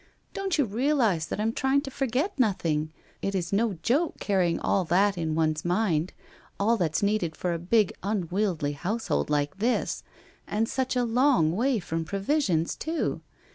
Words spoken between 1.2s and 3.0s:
that I am trying to forget nothing?